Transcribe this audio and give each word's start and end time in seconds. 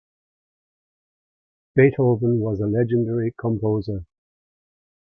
Beethoven 1.75 2.39
was 2.39 2.59
a 2.59 2.65
legendary 2.65 3.35
composer. 3.39 4.03